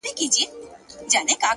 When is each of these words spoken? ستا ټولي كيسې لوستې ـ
ستا 0.03 0.09
ټولي 0.09 0.13
كيسې 0.19 0.43
لوستې 1.11 1.35
ـ 1.39 1.43